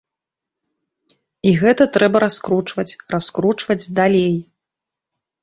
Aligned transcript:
І 1.49 1.51
гэта 1.63 1.87
трэба 1.99 2.17
раскручваць, 2.25 2.87
раскручваць 3.17 3.79
далей. 4.01 4.35